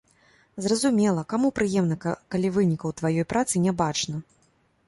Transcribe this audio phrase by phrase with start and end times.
[0.67, 1.97] Зразумела, каму прыемна,
[2.37, 4.15] калі вынікаў тваёй працы не бачна.